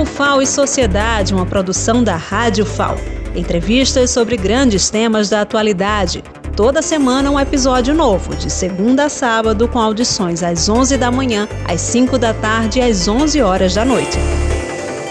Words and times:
O 0.00 0.06
FAO 0.06 0.40
e 0.40 0.46
Sociedade, 0.46 1.34
uma 1.34 1.44
produção 1.44 2.02
da 2.02 2.16
Rádio 2.16 2.64
FAO. 2.64 2.96
Entrevistas 3.36 4.08
sobre 4.08 4.34
grandes 4.34 4.88
temas 4.88 5.28
da 5.28 5.42
atualidade. 5.42 6.24
Toda 6.56 6.80
semana 6.80 7.30
um 7.30 7.38
episódio 7.38 7.94
novo, 7.94 8.34
de 8.34 8.48
segunda 8.48 9.04
a 9.04 9.08
sábado, 9.10 9.68
com 9.68 9.78
audições 9.78 10.42
às 10.42 10.70
11 10.70 10.96
da 10.96 11.10
manhã, 11.10 11.46
às 11.68 11.82
5 11.82 12.16
da 12.16 12.32
tarde 12.32 12.78
e 12.78 12.82
às 12.82 13.06
11 13.06 13.42
horas 13.42 13.74
da 13.74 13.84
noite. 13.84 14.16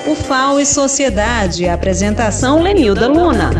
O 0.08 0.16
FAO 0.16 0.60
e 0.60 0.66
Sociedade, 0.66 1.70
apresentação 1.70 2.60
Lenilda 2.60 3.08
Luna. 3.08 3.52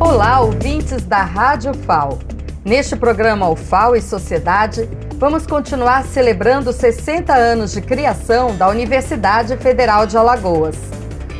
Olá, 0.00 0.40
ouvintes 0.40 1.04
da 1.04 1.22
Rádio 1.22 1.74
FAO. 1.74 2.18
Neste 2.64 2.96
programa 2.96 3.50
O 3.50 3.56
FAO 3.56 3.94
e 3.94 4.00
Sociedade, 4.00 4.88
vamos 5.22 5.46
continuar 5.46 6.04
celebrando 6.04 6.70
os 6.70 6.74
60 6.74 7.32
anos 7.32 7.70
de 7.70 7.80
criação 7.80 8.56
da 8.56 8.66
Universidade 8.66 9.56
Federal 9.56 10.04
de 10.04 10.16
Alagoas. 10.16 10.74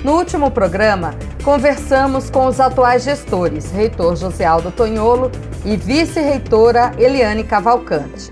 No 0.05 0.13
último 0.13 0.53
programa, 0.53 1.17
conversamos 1.43 2.31
com 2.31 2.47
os 2.47 2.61
atuais 2.61 3.03
gestores, 3.03 3.73
reitor 3.73 4.15
José 4.15 4.45
Aldo 4.45 4.71
Tonholo 4.71 5.33
e 5.65 5.77
vice-reitora 5.77 6.93
Eliane 6.97 7.43
Cavalcante. 7.43 8.31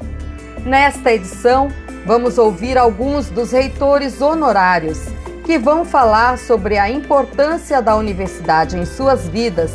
Nesta 0.64 1.12
edição, 1.12 1.66
vamos 2.06 2.38
ouvir 2.38 2.78
alguns 2.78 3.28
dos 3.28 3.50
reitores 3.50 4.22
honorários 4.22 5.00
que 5.44 5.58
vão 5.58 5.84
falar 5.84 6.38
sobre 6.38 6.78
a 6.78 6.88
importância 6.88 7.82
da 7.82 7.96
universidade 7.96 8.76
em 8.76 8.84
suas 8.84 9.26
vidas 9.26 9.72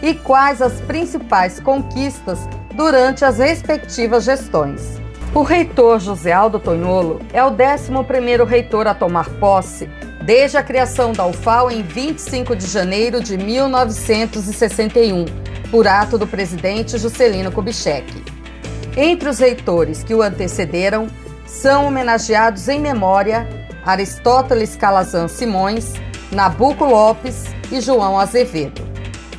e 0.00 0.14
quais 0.14 0.62
as 0.62 0.80
principais 0.82 1.58
conquistas 1.58 2.38
durante 2.76 3.24
as 3.24 3.38
respectivas 3.38 4.22
gestões. 4.22 5.04
O 5.34 5.42
reitor 5.42 6.00
José 6.00 6.32
Aldo 6.32 6.58
Tonholo 6.58 7.20
é 7.32 7.44
o 7.44 7.50
11º 7.50 8.44
reitor 8.44 8.86
a 8.86 8.94
tomar 8.94 9.28
posse 9.38 9.86
desde 10.22 10.56
a 10.56 10.62
criação 10.62 11.12
da 11.12 11.26
UFAL 11.26 11.70
em 11.70 11.82
25 11.82 12.56
de 12.56 12.66
janeiro 12.66 13.22
de 13.22 13.36
1961, 13.36 15.26
por 15.70 15.86
ato 15.86 16.16
do 16.16 16.26
presidente 16.26 16.98
Juscelino 16.98 17.52
Kubitschek. 17.52 18.24
Entre 18.96 19.28
os 19.28 19.38
reitores 19.38 20.02
que 20.02 20.14
o 20.14 20.22
antecederam, 20.22 21.06
são 21.46 21.86
homenageados 21.86 22.68
em 22.68 22.80
memória 22.80 23.46
Aristóteles 23.84 24.74
Calazan 24.74 25.28
Simões, 25.28 25.92
Nabuco 26.32 26.84
Lopes 26.84 27.44
e 27.70 27.80
João 27.80 28.18
Azevedo. 28.18 28.85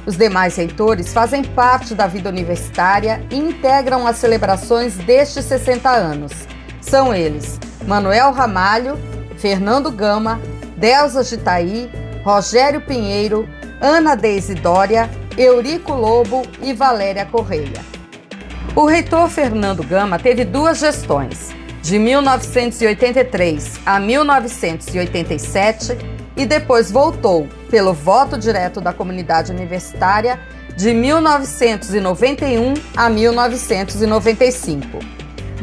Os 0.07 0.15
demais 0.15 0.55
reitores 0.55 1.11
fazem 1.11 1.43
parte 1.43 1.93
da 1.93 2.07
vida 2.07 2.29
universitária 2.29 3.21
e 3.29 3.35
integram 3.35 4.07
as 4.07 4.15
celebrações 4.15 4.95
destes 4.95 5.43
60 5.43 5.89
anos. 5.89 6.31
São 6.79 7.13
eles 7.13 7.59
Manuel 7.85 8.31
Ramalho, 8.31 8.97
Fernando 9.37 9.91
Gama, 9.91 10.39
Delza 10.77 11.25
Gitaí, 11.25 11.91
Rogério 12.23 12.79
Pinheiro, 12.79 13.49
Ana 13.81 14.15
Deisidória, 14.15 15.09
Eurico 15.37 15.91
Lobo 15.91 16.43
e 16.61 16.71
Valéria 16.71 17.25
Correia. 17.25 17.85
O 18.73 18.85
reitor 18.85 19.29
Fernando 19.29 19.83
Gama 19.83 20.17
teve 20.17 20.45
duas 20.45 20.79
gestões, 20.79 21.53
de 21.81 21.99
1983 21.99 23.81
a 23.85 23.99
1987, 23.99 26.16
e 26.37 26.45
depois 26.45 26.91
voltou, 26.91 27.47
pelo 27.69 27.93
voto 27.93 28.37
direto 28.37 28.79
da 28.79 28.93
comunidade 28.93 29.51
universitária, 29.51 30.39
de 30.75 30.93
1991 30.93 32.75
a 32.95 33.09
1995. 33.09 34.99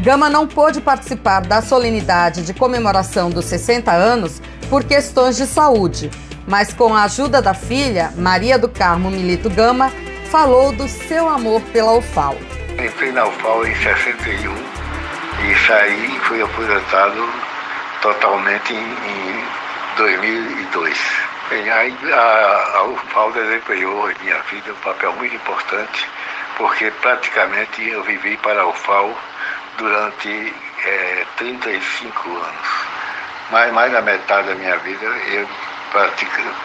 Gama 0.00 0.28
não 0.28 0.46
pôde 0.46 0.80
participar 0.80 1.42
da 1.42 1.62
solenidade 1.62 2.42
de 2.42 2.52
comemoração 2.52 3.30
dos 3.30 3.44
60 3.44 3.92
anos 3.92 4.42
por 4.68 4.82
questões 4.82 5.36
de 5.36 5.46
saúde, 5.46 6.10
mas 6.48 6.72
com 6.72 6.92
a 6.92 7.04
ajuda 7.04 7.40
da 7.40 7.54
filha, 7.54 8.12
Maria 8.16 8.58
do 8.58 8.68
Carmo 8.68 9.08
Milito 9.08 9.48
Gama, 9.48 9.92
falou 10.30 10.72
do 10.72 10.88
seu 10.88 11.28
amor 11.28 11.60
pela 11.72 11.92
UFAL. 11.92 12.36
Entrei 12.72 13.12
na 13.12 13.28
UFAL 13.28 13.64
em 13.66 13.74
61 13.76 14.52
e 14.52 15.66
saí 15.66 16.16
e 16.16 16.20
fui 16.26 16.42
aposentado 16.42 17.24
totalmente 18.02 18.74
em, 18.74 18.76
em 18.76 19.63
2002. 19.96 20.98
Bem, 21.50 21.70
aí 21.70 21.96
a, 22.12 22.78
a 22.78 22.84
UFAL 22.84 23.32
desempenhou 23.32 24.10
em 24.10 24.14
minha 24.22 24.38
vida 24.50 24.72
um 24.72 24.76
papel 24.76 25.12
muito 25.14 25.34
importante, 25.34 26.08
porque 26.56 26.90
praticamente 27.02 27.88
eu 27.88 28.02
vivi 28.02 28.36
para 28.38 28.60
a 28.60 28.68
UFAL 28.68 29.14
durante 29.78 30.54
é, 30.84 31.26
35 31.36 32.30
anos 32.30 32.94
mais, 33.50 33.72
mais 33.72 33.92
da 33.92 34.02
metade 34.02 34.48
da 34.48 34.54
minha 34.54 34.76
vida 34.78 35.04
eu 35.32 35.46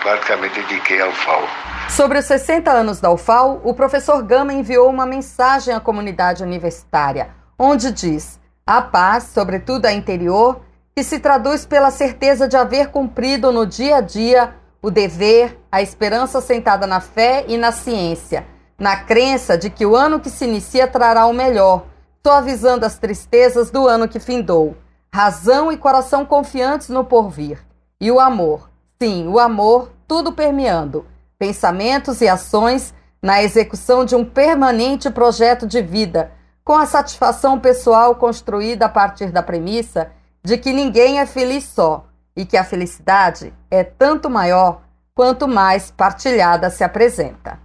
praticamente 0.01 0.59
dediquei 0.61 0.99
ao 0.99 1.11
FAO. 1.11 1.43
Sobre 1.89 2.17
os 2.17 2.25
60 2.25 2.71
anos 2.71 2.99
da 2.99 3.11
UFAO, 3.11 3.61
o 3.63 3.75
professor 3.75 4.23
Gama 4.23 4.53
enviou 4.53 4.89
uma 4.89 5.05
mensagem 5.05 5.73
à 5.73 5.79
comunidade 5.79 6.41
universitária, 6.43 7.29
onde 7.57 7.91
diz: 7.91 8.39
a 8.65 8.81
paz, 8.81 9.25
sobretudo 9.25 9.85
a 9.85 9.93
interior, 9.93 10.61
que 10.95 11.03
se 11.03 11.19
traduz 11.19 11.65
pela 11.65 11.91
certeza 11.91 12.47
de 12.47 12.57
haver 12.57 12.89
cumprido 12.89 13.51
no 13.51 13.65
dia 13.65 13.97
a 13.97 14.01
dia 14.01 14.55
o 14.81 14.89
dever, 14.89 15.59
a 15.71 15.81
esperança 15.81 16.39
sentada 16.39 16.87
na 16.87 16.99
fé 16.99 17.45
e 17.47 17.57
na 17.57 17.71
ciência, 17.71 18.45
na 18.77 18.95
crença 18.95 19.57
de 19.57 19.69
que 19.69 19.85
o 19.85 19.95
ano 19.95 20.19
que 20.19 20.29
se 20.29 20.45
inicia 20.45 20.87
trará 20.87 21.25
o 21.25 21.33
melhor, 21.33 21.85
suavizando 22.25 22.85
as 22.85 22.97
tristezas 22.97 23.69
do 23.69 23.87
ano 23.87 24.07
que 24.07 24.19
findou. 24.19 24.77
Razão 25.11 25.71
e 25.71 25.77
coração 25.77 26.25
confiantes 26.25 26.89
no 26.89 27.03
porvir. 27.03 27.59
E 27.99 28.11
o 28.11 28.19
amor, 28.19 28.69
sim, 29.01 29.27
o 29.27 29.39
amor, 29.39 29.91
tudo 30.07 30.31
permeando, 30.31 31.05
pensamentos 31.37 32.21
e 32.21 32.27
ações 32.27 32.93
na 33.21 33.43
execução 33.43 34.05
de 34.05 34.15
um 34.15 34.23
permanente 34.23 35.09
projeto 35.09 35.67
de 35.67 35.81
vida, 35.81 36.31
com 36.63 36.73
a 36.73 36.85
satisfação 36.85 37.59
pessoal 37.59 38.15
construída 38.15 38.85
a 38.85 38.89
partir 38.89 39.31
da 39.31 39.43
premissa 39.43 40.11
de 40.49 40.57
que 40.57 40.73
ninguém 40.73 41.19
é 41.19 41.27
feliz 41.27 41.63
só 41.63 42.07
e 42.35 42.43
que 42.43 42.57
a 42.57 42.63
felicidade 42.63 43.53
é 43.69 43.83
tanto 43.83 44.31
maior 44.31 44.81
quanto 45.13 45.47
mais 45.47 45.91
partilhada 45.91 46.71
se 46.71 46.83
apresenta. 46.83 47.59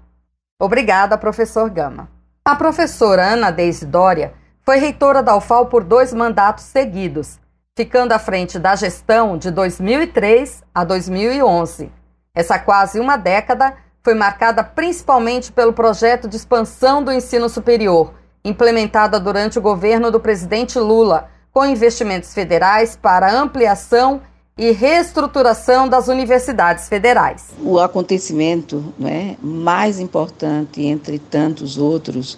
Obrigada, 0.60 1.16
professor 1.16 1.70
Gama. 1.70 2.10
A 2.44 2.54
professora 2.54 3.24
Ana 3.24 3.50
Deisidória 3.50 4.34
foi 4.60 4.76
reitora 4.76 5.22
da 5.22 5.34
UFAL 5.34 5.64
por 5.66 5.82
dois 5.82 6.12
mandatos 6.12 6.64
seguidos, 6.64 7.40
ficando 7.74 8.12
à 8.12 8.18
frente 8.18 8.58
da 8.58 8.76
gestão 8.76 9.38
de 9.38 9.50
2003 9.50 10.62
a 10.74 10.84
2011. 10.84 11.90
Essa 12.34 12.58
quase 12.58 13.00
uma 13.00 13.16
década 13.16 13.74
foi 14.02 14.12
marcada 14.12 14.62
principalmente 14.62 15.50
pelo 15.50 15.72
projeto 15.72 16.28
de 16.28 16.36
expansão 16.36 17.02
do 17.02 17.10
ensino 17.10 17.48
superior, 17.48 18.12
implementada 18.44 19.18
durante 19.18 19.58
o 19.58 19.62
governo 19.62 20.10
do 20.10 20.20
presidente 20.20 20.78
Lula, 20.78 21.30
com 21.54 21.64
investimentos 21.64 22.34
federais 22.34 22.98
para 23.00 23.32
ampliação 23.32 24.20
e 24.58 24.72
reestruturação 24.72 25.88
das 25.88 26.08
universidades 26.08 26.88
federais. 26.88 27.50
O 27.62 27.78
acontecimento 27.78 28.92
né, 28.98 29.36
mais 29.40 30.00
importante, 30.00 30.82
entre 30.82 31.20
tantos 31.20 31.78
outros, 31.78 32.36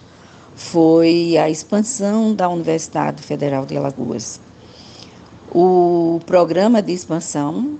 foi 0.55 1.35
a 1.35 1.49
expansão 1.49 2.33
da 2.33 2.47
Universidade 2.47 3.23
Federal 3.23 3.65
de 3.65 3.75
Alagoas. 3.75 4.39
O 5.51 6.19
programa 6.27 6.79
de 6.81 6.93
expansão 6.93 7.77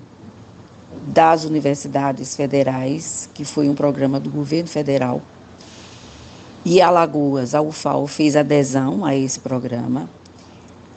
das 1.05 1.45
universidades 1.45 2.35
federais, 2.35 3.29
que 3.33 3.45
foi 3.45 3.69
um 3.69 3.75
programa 3.75 4.19
do 4.19 4.31
governo 4.31 4.67
federal, 4.67 5.21
e 6.65 6.81
Alagoas, 6.81 7.53
a 7.53 7.61
UFAL, 7.61 8.07
fez 8.07 8.35
adesão 8.35 9.05
a 9.05 9.15
esse 9.15 9.39
programa. 9.39 10.09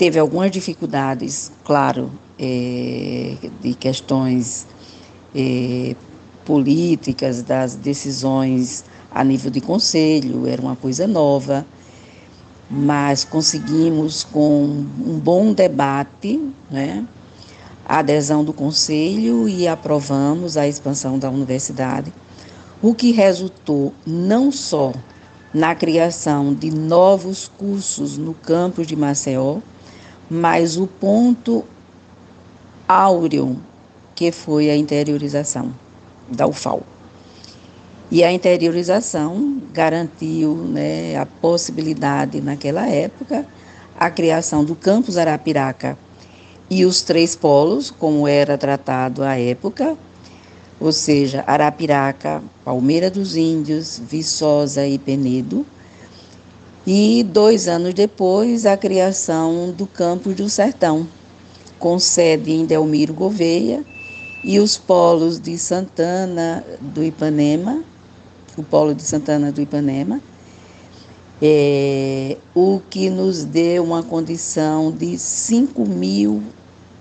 Teve 0.00 0.18
algumas 0.18 0.50
dificuldades, 0.50 1.52
claro, 1.62 2.10
é, 2.38 3.36
de 3.60 3.74
questões 3.74 4.66
é, 5.34 5.94
políticas, 6.42 7.42
das 7.42 7.74
decisões 7.74 8.82
a 9.10 9.22
nível 9.22 9.50
de 9.50 9.60
conselho, 9.60 10.46
era 10.46 10.62
uma 10.62 10.74
coisa 10.74 11.06
nova, 11.06 11.66
mas 12.70 13.26
conseguimos 13.26 14.24
com 14.24 14.86
um 15.06 15.20
bom 15.22 15.52
debate, 15.52 16.50
né, 16.70 17.06
a 17.84 17.98
adesão 17.98 18.42
do 18.42 18.54
conselho 18.54 19.50
e 19.50 19.68
aprovamos 19.68 20.56
a 20.56 20.66
expansão 20.66 21.18
da 21.18 21.28
universidade, 21.28 22.10
o 22.80 22.94
que 22.94 23.12
resultou 23.12 23.92
não 24.06 24.50
só 24.50 24.94
na 25.52 25.74
criação 25.74 26.54
de 26.54 26.70
novos 26.70 27.48
cursos 27.58 28.16
no 28.16 28.32
campus 28.32 28.86
de 28.86 28.96
Maceió, 28.96 29.58
mas 30.30 30.76
o 30.76 30.86
ponto 30.86 31.64
áureo 32.86 33.60
que 34.14 34.30
foi 34.30 34.70
a 34.70 34.76
interiorização 34.76 35.72
da 36.28 36.46
UFAL. 36.46 36.82
E 38.10 38.22
a 38.22 38.32
interiorização 38.32 39.60
garantiu 39.72 40.54
né, 40.54 41.16
a 41.16 41.24
possibilidade, 41.24 42.40
naquela 42.40 42.86
época, 42.86 43.46
a 43.98 44.10
criação 44.10 44.64
do 44.64 44.74
campus 44.74 45.16
Arapiraca, 45.16 45.96
e 46.68 46.84
os 46.84 47.02
três 47.02 47.34
polos, 47.34 47.90
como 47.90 48.28
era 48.28 48.56
tratado 48.56 49.22
à 49.22 49.38
época, 49.38 49.96
ou 50.78 50.92
seja, 50.92 51.42
Arapiraca, 51.46 52.42
Palmeira 52.64 53.10
dos 53.10 53.36
Índios, 53.36 54.00
Viçosa 54.08 54.86
e 54.86 54.98
Penedo. 54.98 55.66
E 56.86 57.22
dois 57.22 57.68
anos 57.68 57.92
depois, 57.92 58.64
a 58.64 58.74
criação 58.74 59.70
do 59.70 59.86
Campus 59.86 60.34
do 60.34 60.48
Sertão, 60.48 61.06
com 61.78 61.98
sede 61.98 62.52
em 62.52 62.64
Delmiro 62.64 63.12
Gouveia 63.12 63.84
e 64.42 64.58
os 64.58 64.78
polos 64.78 65.38
de 65.38 65.58
Santana 65.58 66.64
do 66.80 67.04
Ipanema, 67.04 67.84
o 68.56 68.62
polo 68.62 68.94
de 68.94 69.02
Santana 69.02 69.52
do 69.52 69.60
Ipanema, 69.60 70.22
é, 71.42 72.38
o 72.54 72.80
que 72.88 73.10
nos 73.10 73.44
deu 73.44 73.84
uma 73.84 74.02
condição 74.02 74.90
de 74.90 75.18
5 75.18 75.86
mil 75.86 76.42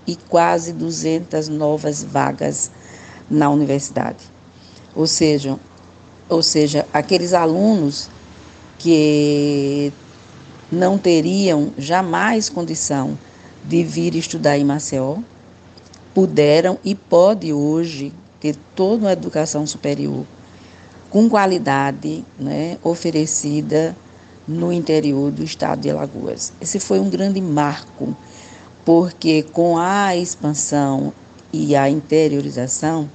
e 0.06 0.14
quase 0.14 0.74
200 0.74 1.48
novas 1.48 2.02
vagas 2.02 2.70
na 3.30 3.48
universidade. 3.48 4.24
Ou 4.94 5.06
seja, 5.06 5.58
ou 6.28 6.42
seja, 6.42 6.86
aqueles 6.92 7.32
alunos 7.32 8.10
que 8.80 9.92
não 10.72 10.96
teriam 10.96 11.70
jamais 11.76 12.48
condição 12.48 13.16
de 13.62 13.84
vir 13.84 14.14
estudar 14.14 14.56
em 14.58 14.64
Maceió, 14.64 15.18
puderam 16.14 16.78
e 16.82 16.94
pode 16.94 17.52
hoje 17.52 18.10
ter 18.40 18.56
toda 18.74 19.04
uma 19.04 19.12
educação 19.12 19.66
superior 19.66 20.24
com 21.10 21.28
qualidade 21.28 22.24
né, 22.38 22.78
oferecida 22.82 23.94
no 24.48 24.72
interior 24.72 25.30
do 25.30 25.44
estado 25.44 25.82
de 25.82 25.90
Alagoas. 25.90 26.52
Esse 26.58 26.80
foi 26.80 26.98
um 27.00 27.10
grande 27.10 27.40
marco, 27.40 28.16
porque 28.82 29.42
com 29.42 29.76
a 29.76 30.16
expansão 30.16 31.12
e 31.52 31.76
a 31.76 31.90
interiorização, 31.90 33.10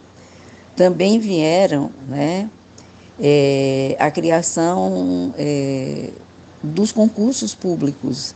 também 0.76 1.20
vieram 1.20 1.90
né, 2.08 2.50
é, 3.20 3.96
a 4.00 4.12
criação 4.12 5.34
é, 5.38 6.10
dos 6.62 6.92
concursos 6.92 7.56
públicos, 7.56 8.36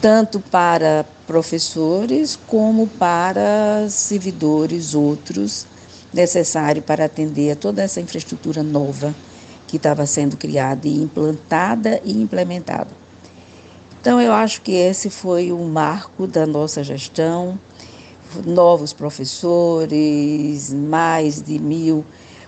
tanto 0.00 0.40
para 0.40 1.04
professores 1.26 2.38
como 2.46 2.86
para 2.86 3.88
servidores 3.88 4.94
outros 4.94 5.66
necessários 6.12 6.84
para 6.84 7.04
atender 7.04 7.52
a 7.52 7.56
toda 7.56 7.82
essa 7.82 8.00
infraestrutura 8.00 8.62
nova 8.62 9.14
que 9.66 9.76
estava 9.76 10.06
sendo 10.06 10.36
criada 10.36 10.86
e 10.86 11.02
implantada 11.02 12.00
e 12.04 12.12
implementada. 12.12 12.90
Então, 14.00 14.20
eu 14.20 14.32
acho 14.32 14.62
que 14.62 14.70
esse 14.70 15.10
foi 15.10 15.50
o 15.50 15.58
marco 15.64 16.28
da 16.28 16.46
nossa 16.46 16.84
gestão 16.84 17.58
novos 18.44 18.92
professores, 18.92 20.72
mais 20.72 21.42
de 21.42 21.58
mil 21.58 22.04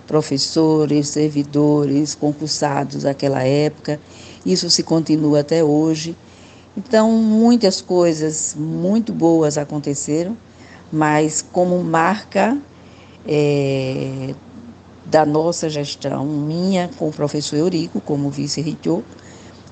professores, 0.09 1.09
servidores 1.09 2.15
concursados 2.15 3.03
naquela 3.03 3.43
época. 3.43 3.99
Isso 4.43 4.67
se 4.67 4.81
continua 4.81 5.41
até 5.41 5.63
hoje. 5.63 6.17
Então, 6.75 7.11
muitas 7.11 7.79
coisas 7.79 8.55
muito 8.57 9.13
boas 9.13 9.55
aconteceram, 9.55 10.35
mas 10.91 11.45
como 11.51 11.83
marca 11.83 12.57
é, 13.27 14.33
da 15.05 15.27
nossa 15.27 15.69
gestão, 15.69 16.25
minha 16.25 16.89
com 16.97 17.09
o 17.09 17.11
professor 17.11 17.57
Eurico, 17.57 18.01
como 18.01 18.31
vice-reitor, 18.31 19.03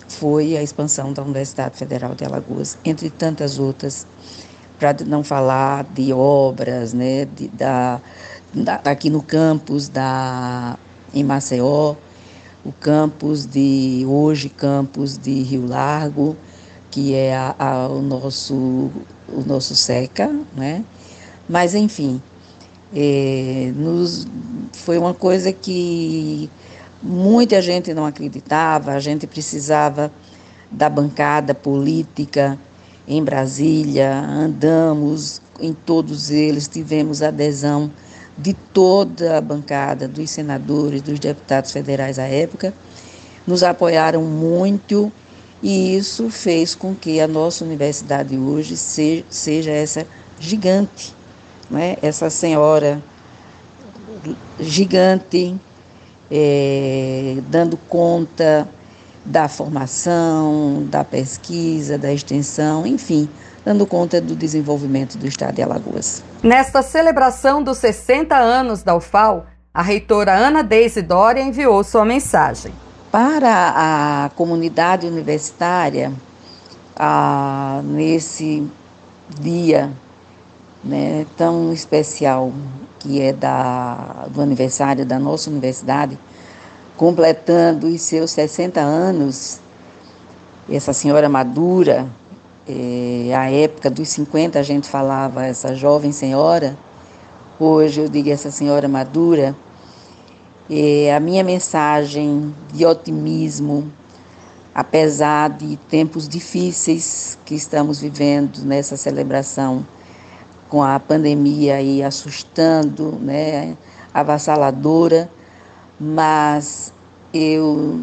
foi 0.07 0.55
a 0.55 0.61
expansão 0.61 1.13
da 1.13 1.23
Universidade 1.23 1.77
Federal 1.77 2.13
de 2.13 2.23
Alagoas, 2.23 2.77
entre 2.85 3.09
tantas 3.09 3.57
outras 3.57 4.05
para 4.77 4.95
não 5.03 5.23
falar 5.23 5.83
de 5.95 6.13
obras, 6.13 6.93
né, 6.93 7.25
de, 7.25 7.47
da, 7.47 7.99
da, 8.63 8.75
aqui 8.85 9.09
no 9.09 9.21
campus 9.21 9.89
da, 9.89 10.77
em 11.13 11.23
Maceió, 11.23 11.95
o 12.63 12.71
campus 12.71 13.45
de, 13.45 14.03
hoje 14.07 14.49
campus 14.49 15.17
de 15.17 15.41
Rio 15.43 15.65
Largo, 15.65 16.35
que 16.91 17.13
é 17.13 17.35
a, 17.35 17.55
a, 17.57 17.87
o, 17.87 18.01
nosso, 18.01 18.53
o 18.53 19.43
nosso 19.45 19.75
SECA, 19.75 20.33
né, 20.55 20.83
mas 21.47 21.75
enfim, 21.75 22.21
é, 22.93 23.71
nos, 23.75 24.27
foi 24.73 24.97
uma 24.97 25.13
coisa 25.13 25.51
que 25.51 26.49
muita 27.01 27.61
gente 27.61 27.93
não 27.93 28.05
acreditava, 28.05 28.91
a 28.91 28.99
gente 28.99 29.27
precisava 29.27 30.11
da 30.71 30.89
bancada 30.89 31.53
política, 31.53 32.57
em 33.07 33.23
Brasília, 33.23 34.19
andamos 34.19 35.41
em 35.61 35.73
todos 35.73 36.29
eles, 36.29 36.67
tivemos 36.67 37.21
adesão 37.21 37.89
de 38.37 38.53
toda 38.53 39.37
a 39.37 39.41
bancada, 39.41 40.07
dos 40.07 40.29
senadores, 40.29 41.01
dos 41.01 41.19
deputados 41.19 41.71
federais 41.71 42.19
à 42.19 42.23
época, 42.23 42.73
nos 43.45 43.63
apoiaram 43.63 44.21
muito 44.23 45.11
e 45.61 45.97
isso 45.97 46.29
fez 46.29 46.75
com 46.75 46.93
que 46.93 47.19
a 47.19 47.27
nossa 47.27 47.65
universidade 47.65 48.37
hoje 48.37 48.77
seja 48.77 49.71
essa 49.71 50.05
gigante, 50.39 51.15
né? 51.69 51.97
essa 52.01 52.29
senhora 52.29 53.01
gigante, 54.59 55.55
é, 56.29 57.37
dando 57.49 57.75
conta 57.75 58.69
da 59.25 59.47
formação, 59.49 60.85
da 60.89 61.03
pesquisa, 61.03 61.97
da 61.97 62.13
extensão, 62.13 62.85
enfim, 62.85 63.27
dando 63.67 63.85
conta 63.85 64.21
do 64.21 64.33
desenvolvimento 64.33 65.17
do 65.17 65.27
Estado 65.27 65.55
de 65.55 65.61
Alagoas. 65.61 66.23
Nesta 66.41 66.81
celebração 66.81 67.61
dos 67.61 67.77
60 67.79 68.33
anos 68.33 68.81
da 68.81 68.95
UFAL, 68.95 69.45
a 69.73 69.81
reitora 69.81 70.33
Ana 70.33 70.63
Deise 70.63 71.01
Dória 71.01 71.41
enviou 71.41 71.83
sua 71.83 72.05
mensagem. 72.05 72.71
Para 73.11 73.73
a 73.75 74.29
comunidade 74.37 75.05
universitária, 75.05 76.13
ah, 76.95 77.81
nesse 77.83 78.65
dia 79.37 79.91
né, 80.81 81.25
tão 81.35 81.73
especial 81.73 82.53
que 82.99 83.21
é 83.21 83.33
da, 83.33 84.27
do 84.29 84.41
aniversário 84.41 85.05
da 85.05 85.19
nossa 85.19 85.49
universidade, 85.49 86.17
completando 86.95 87.87
os 87.87 87.99
seus 87.99 88.31
60 88.31 88.79
anos, 88.79 89.59
essa 90.69 90.93
senhora 90.93 91.27
madura, 91.27 92.07
é, 92.67 93.33
a 93.33 93.49
época 93.49 93.89
dos 93.89 94.09
50 94.09 94.59
a 94.59 94.63
gente 94.63 94.89
falava 94.89 95.45
essa 95.45 95.73
jovem 95.73 96.11
senhora, 96.11 96.77
hoje 97.57 98.01
eu 98.01 98.09
digo 98.09 98.29
essa 98.29 98.51
senhora 98.51 98.87
madura, 98.87 99.55
é, 100.69 101.15
a 101.15 101.19
minha 101.19 101.43
mensagem 101.45 102.53
de 102.73 102.85
otimismo, 102.85 103.89
apesar 104.75 105.49
de 105.51 105.77
tempos 105.89 106.27
difíceis 106.27 107.37
que 107.45 107.55
estamos 107.55 108.01
vivendo 108.01 108.59
nessa 108.65 108.97
celebração 108.97 109.85
com 110.67 110.83
a 110.83 110.99
pandemia 110.99 111.75
aí 111.75 112.03
assustando, 112.03 113.13
né, 113.21 113.77
avassaladora, 114.13 115.29
mas 115.97 116.91
eu 117.33 118.01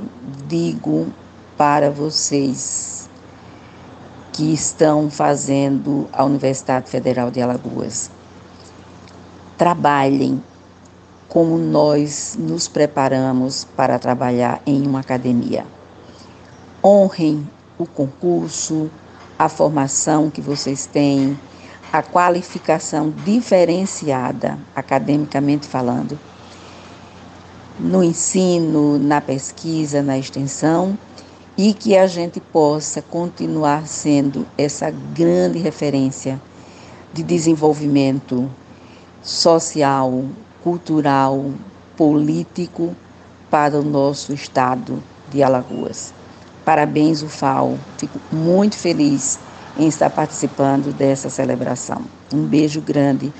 digo 0.48 1.08
para 1.56 1.90
vocês 1.90 2.93
que 4.34 4.52
estão 4.52 5.08
fazendo 5.08 6.08
a 6.12 6.24
Universidade 6.24 6.90
Federal 6.90 7.30
de 7.30 7.40
Alagoas, 7.40 8.10
trabalhem 9.56 10.42
como 11.28 11.56
nós 11.56 12.36
nos 12.36 12.66
preparamos 12.66 13.64
para 13.76 13.96
trabalhar 13.96 14.60
em 14.66 14.84
uma 14.84 14.98
academia. 14.98 15.64
Honrem 16.82 17.48
o 17.78 17.86
concurso, 17.86 18.90
a 19.38 19.48
formação 19.48 20.28
que 20.28 20.40
vocês 20.40 20.84
têm, 20.84 21.38
a 21.92 22.02
qualificação 22.02 23.14
diferenciada, 23.24 24.58
academicamente 24.74 25.68
falando 25.68 26.18
no 27.78 28.02
ensino, 28.02 28.98
na 28.98 29.20
pesquisa, 29.20 30.02
na 30.02 30.18
extensão 30.18 30.98
e 31.56 31.72
que 31.72 31.96
a 31.96 32.06
gente 32.06 32.40
possa 32.40 33.00
continuar 33.00 33.86
sendo 33.86 34.46
essa 34.58 34.90
grande 34.90 35.58
referência 35.58 36.40
de 37.12 37.22
desenvolvimento 37.22 38.50
social, 39.22 40.24
cultural, 40.62 41.52
político 41.96 42.94
para 43.48 43.78
o 43.78 43.82
nosso 43.82 44.32
estado 44.32 45.02
de 45.30 45.42
Alagoas. 45.42 46.12
Parabéns, 46.64 47.22
UFAO. 47.22 47.78
Fico 47.98 48.18
muito 48.32 48.76
feliz 48.76 49.38
em 49.78 49.86
estar 49.86 50.10
participando 50.10 50.92
dessa 50.92 51.30
celebração. 51.30 52.02
Um 52.32 52.44
beijo 52.44 52.80
grande 52.80 53.32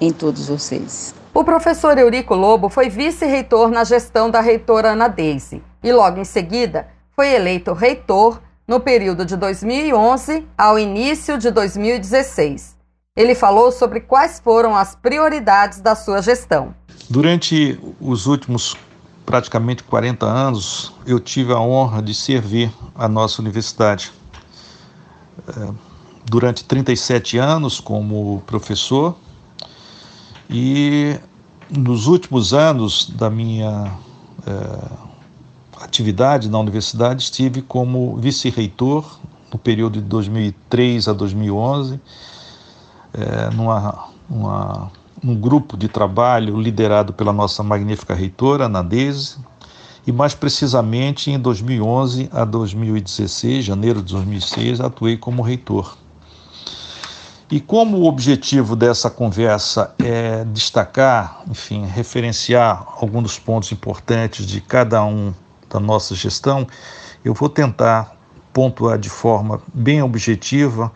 em 0.00 0.12
todos 0.12 0.48
vocês. 0.48 1.14
O 1.34 1.42
professor 1.44 1.98
Eurico 1.98 2.34
Lobo 2.34 2.68
foi 2.68 2.88
vice-reitor 2.88 3.70
na 3.70 3.84
gestão 3.84 4.30
da 4.30 4.40
reitora 4.40 4.92
Ana 4.92 5.08
Deise 5.08 5.62
e, 5.82 5.92
logo 5.92 6.18
em 6.18 6.24
seguida, 6.24 6.86
foi 7.16 7.32
eleito 7.32 7.72
reitor 7.72 8.42
no 8.68 8.78
período 8.78 9.24
de 9.24 9.36
2011 9.36 10.46
ao 10.56 10.78
início 10.78 11.38
de 11.38 11.50
2016. 11.50 12.76
Ele 13.16 13.34
falou 13.34 13.72
sobre 13.72 14.00
quais 14.00 14.38
foram 14.38 14.76
as 14.76 14.94
prioridades 14.94 15.80
da 15.80 15.94
sua 15.94 16.20
gestão. 16.20 16.74
Durante 17.08 17.80
os 17.98 18.26
últimos 18.26 18.76
praticamente 19.24 19.82
40 19.82 20.26
anos, 20.26 20.92
eu 21.06 21.18
tive 21.18 21.54
a 21.54 21.58
honra 21.58 22.02
de 22.02 22.14
servir 22.14 22.70
a 22.94 23.08
nossa 23.08 23.40
universidade. 23.40 24.12
É, 25.48 25.70
durante 26.26 26.64
37 26.64 27.38
anos 27.38 27.80
como 27.80 28.42
professor 28.46 29.16
e 30.50 31.18
nos 31.70 32.06
últimos 32.06 32.52
anos 32.52 33.08
da 33.08 33.30
minha 33.30 33.90
é, 34.46 35.05
atividade 35.86 36.50
na 36.50 36.58
universidade 36.58 37.22
estive 37.22 37.62
como 37.62 38.16
vice-reitor 38.16 39.18
no 39.52 39.58
período 39.58 40.00
de 40.00 40.06
2003 40.06 41.08
a 41.08 41.12
2011 41.12 42.00
é, 43.16 43.50
numa, 43.54 44.08
uma, 44.28 44.92
um 45.24 45.34
grupo 45.34 45.76
de 45.76 45.88
trabalho 45.88 46.60
liderado 46.60 47.12
pela 47.12 47.32
nossa 47.32 47.62
magnífica 47.62 48.14
reitora, 48.14 48.68
Nadese, 48.68 49.38
e 50.06 50.12
mais 50.12 50.34
precisamente 50.34 51.30
em 51.30 51.38
2011 51.38 52.28
a 52.32 52.44
2016, 52.44 53.64
janeiro 53.64 54.02
de 54.02 54.12
2006, 54.12 54.80
atuei 54.80 55.16
como 55.16 55.42
reitor. 55.42 55.96
E 57.50 57.60
como 57.60 57.98
o 57.98 58.06
objetivo 58.06 58.74
dessa 58.74 59.08
conversa 59.08 59.94
é 59.98 60.44
destacar, 60.44 61.42
enfim, 61.48 61.86
referenciar 61.86 62.86
alguns 63.00 63.22
dos 63.22 63.38
pontos 63.38 63.70
importantes 63.72 64.44
de 64.44 64.60
cada 64.60 65.04
um 65.04 65.32
da 65.68 65.80
nossa 65.80 66.14
gestão, 66.14 66.66
eu 67.24 67.34
vou 67.34 67.48
tentar 67.48 68.16
pontuar 68.52 68.98
de 68.98 69.10
forma 69.10 69.60
bem 69.74 70.02
objetiva 70.02 70.92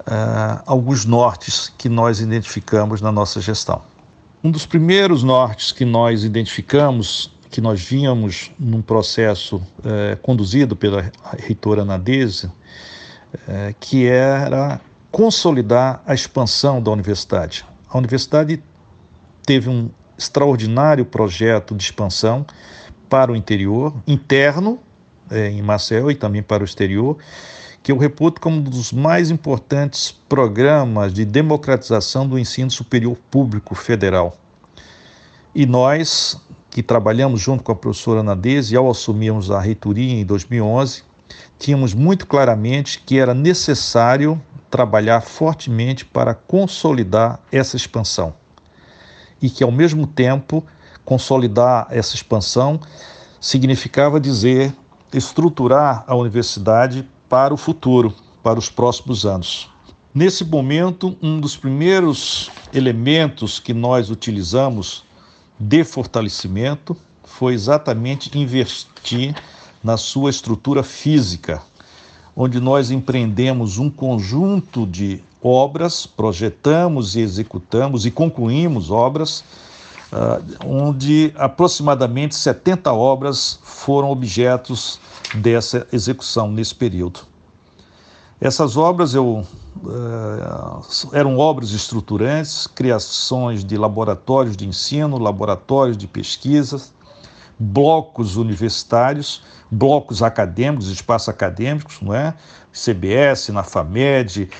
uh, 0.00 0.62
alguns 0.66 1.04
nortes 1.04 1.72
que 1.76 1.88
nós 1.88 2.20
identificamos 2.20 3.00
na 3.00 3.10
nossa 3.10 3.40
gestão. 3.40 3.82
Um 4.42 4.50
dos 4.50 4.66
primeiros 4.66 5.22
nortes 5.22 5.72
que 5.72 5.84
nós 5.84 6.22
identificamos, 6.22 7.32
que 7.50 7.60
nós 7.60 7.80
vínhamos 7.80 8.52
num 8.58 8.82
processo 8.82 9.56
uh, 9.56 10.16
conduzido 10.22 10.76
pela 10.76 11.10
reitora 11.38 11.84
Nadese, 11.84 12.46
uh, 12.46 12.52
que 13.80 14.06
era 14.06 14.80
consolidar 15.10 16.02
a 16.06 16.14
expansão 16.14 16.82
da 16.82 16.90
universidade. 16.90 17.64
A 17.88 17.98
universidade 17.98 18.62
teve 19.46 19.68
um 19.68 19.90
extraordinário 20.18 21.04
projeto 21.04 21.74
de 21.74 21.84
expansão 21.84 22.46
para 23.14 23.30
o 23.30 23.36
interior, 23.36 23.94
interno, 24.08 24.80
é, 25.30 25.48
em 25.48 25.62
Marcel 25.62 26.10
e 26.10 26.16
também 26.16 26.42
para 26.42 26.64
o 26.64 26.66
exterior, 26.66 27.16
que 27.80 27.92
eu 27.92 27.96
reputo 27.96 28.40
como 28.40 28.56
um 28.56 28.60
dos 28.60 28.92
mais 28.92 29.30
importantes 29.30 30.10
programas 30.10 31.14
de 31.14 31.24
democratização 31.24 32.26
do 32.26 32.36
ensino 32.36 32.72
superior 32.72 33.16
público 33.30 33.72
federal. 33.76 34.36
E 35.54 35.64
nós, 35.64 36.36
que 36.68 36.82
trabalhamos 36.82 37.40
junto 37.40 37.62
com 37.62 37.70
a 37.70 37.76
professora 37.76 38.20
Nadese, 38.20 38.74
ao 38.74 38.90
assumirmos 38.90 39.48
a 39.48 39.60
reitoria 39.60 40.14
em 40.14 40.24
2011, 40.24 41.04
tínhamos 41.56 41.94
muito 41.94 42.26
claramente 42.26 42.98
que 42.98 43.20
era 43.20 43.32
necessário 43.32 44.42
trabalhar 44.68 45.20
fortemente 45.20 46.04
para 46.04 46.34
consolidar 46.34 47.38
essa 47.52 47.76
expansão. 47.76 48.34
E 49.40 49.48
que, 49.48 49.62
ao 49.62 49.70
mesmo 49.70 50.04
tempo, 50.04 50.66
consolidar 51.04 51.86
essa 51.90 52.14
expansão 52.14 52.80
significava 53.40 54.18
dizer 54.18 54.74
estruturar 55.12 56.04
a 56.06 56.14
universidade 56.14 57.08
para 57.28 57.54
o 57.54 57.56
futuro, 57.56 58.14
para 58.42 58.58
os 58.58 58.68
próximos 58.68 59.24
anos. 59.24 59.70
Nesse 60.14 60.44
momento, 60.44 61.16
um 61.20 61.40
dos 61.40 61.56
primeiros 61.56 62.50
elementos 62.72 63.58
que 63.58 63.74
nós 63.74 64.10
utilizamos 64.10 65.04
de 65.58 65.84
fortalecimento 65.84 66.96
foi 67.24 67.54
exatamente 67.54 68.36
investir 68.38 69.34
na 69.82 69.96
sua 69.96 70.30
estrutura 70.30 70.82
física, 70.82 71.60
onde 72.36 72.60
nós 72.60 72.90
empreendemos 72.90 73.78
um 73.78 73.90
conjunto 73.90 74.86
de 74.86 75.22
obras, 75.42 76.06
projetamos 76.06 77.16
e 77.16 77.20
executamos 77.20 78.06
e 78.06 78.10
concluímos 78.10 78.90
obras, 78.90 79.44
uh, 80.14 80.64
onde 80.64 81.34
aproximadamente 81.36 82.36
70 82.36 82.92
obras 82.92 83.58
foram 83.62 84.10
objetos 84.10 85.00
dessa 85.34 85.86
execução 85.92 86.50
nesse 86.50 86.74
período. 86.74 87.20
Essas 88.40 88.76
obras 88.76 89.14
eu, 89.14 89.44
uh, 89.84 91.10
eram 91.12 91.38
obras 91.38 91.70
estruturantes, 91.70 92.66
criações 92.66 93.64
de 93.64 93.76
laboratórios 93.76 94.56
de 94.56 94.66
ensino, 94.66 95.18
laboratórios 95.18 95.96
de 95.96 96.06
pesquisas, 96.06 96.92
blocos 97.58 98.36
universitários, 98.36 99.42
blocos 99.70 100.22
acadêmicos, 100.22 100.88
espaços 100.88 101.28
acadêmicos, 101.28 102.00
não 102.00 102.14
é? 102.14 102.34
CBS, 102.72 103.50
na 103.50 103.62
FAMED, 103.62 104.50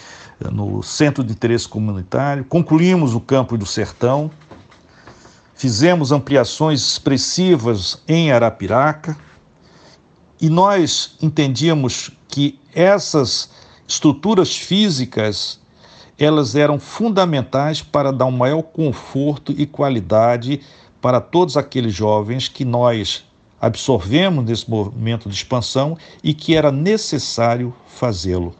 no 0.52 0.82
Centro 0.82 1.24
de 1.24 1.32
Interesse 1.32 1.68
Comunitário. 1.68 2.44
Concluímos 2.44 3.14
o 3.14 3.20
Campo 3.20 3.56
do 3.56 3.66
Sertão, 3.66 4.30
fizemos 5.54 6.12
ampliações 6.12 6.80
expressivas 6.80 8.02
em 8.06 8.32
Arapiraca 8.32 9.16
e 10.40 10.50
nós 10.50 11.16
entendíamos 11.22 12.10
que 12.28 12.58
essas 12.74 13.50
estruturas 13.86 14.56
físicas 14.56 15.60
elas 16.18 16.54
eram 16.54 16.78
fundamentais 16.78 17.82
para 17.82 18.12
dar 18.12 18.26
um 18.26 18.30
maior 18.30 18.62
conforto 18.62 19.52
e 19.56 19.66
qualidade 19.66 20.60
para 21.00 21.20
todos 21.20 21.56
aqueles 21.56 21.92
jovens 21.92 22.48
que 22.48 22.64
nós 22.64 23.24
absorvemos 23.60 24.44
nesse 24.44 24.70
movimento 24.70 25.28
de 25.28 25.34
expansão 25.34 25.96
e 26.22 26.34
que 26.34 26.54
era 26.54 26.70
necessário 26.70 27.74
fazê-lo. 27.86 28.54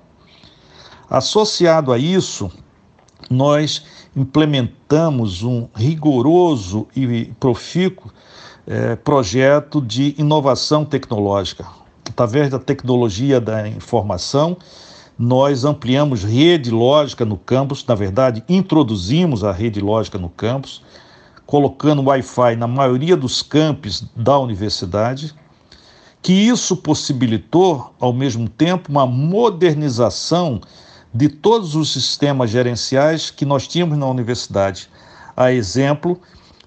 Associado 1.09 1.93
a 1.93 1.99
isso, 1.99 2.51
nós 3.31 3.85
implementamos 4.17 5.43
um 5.43 5.69
rigoroso 5.75 6.87
e 6.95 7.33
profícuo 7.39 8.13
é, 8.67 8.97
projeto 8.97 9.81
de 9.81 10.15
inovação 10.19 10.85
tecnológica. 10.85 11.67
Através 12.09 12.51
da 12.51 12.59
tecnologia 12.59 13.41
da 13.41 13.69
informação, 13.69 14.57
nós 15.19 15.65
ampliamos 15.65 16.25
rede 16.25 16.71
lógica 16.71 17.25
no 17.25 17.37
campus, 17.37 17.85
na 17.87 17.95
verdade, 17.95 18.43
introduzimos 18.49 19.45
a 19.45 19.53
rede 19.53 19.81
lógica 19.81 20.19
no 20.19 20.29
campus, 20.29 20.83
colocando 21.47 22.03
Wi-Fi 22.03 22.57
na 22.57 22.67
maioria 22.67 23.17
dos 23.17 23.43
campos 23.43 24.05
da 24.17 24.39
universidade, 24.39 25.35
que 26.23 26.33
isso 26.33 26.77
possibilitou, 26.77 27.95
ao 28.01 28.13
mesmo 28.13 28.49
tempo, 28.49 28.91
uma 28.91 29.07
modernização 29.07 30.61
de 31.15 31.29
todos 31.29 31.77
os 31.77 31.93
sistemas 31.93 32.51
gerenciais 32.51 33.31
que 33.31 33.45
nós 33.45 33.69
tínhamos 33.69 33.97
na 33.97 34.07
universidade. 34.07 34.91
A 35.37 35.53
exemplo 35.53 36.21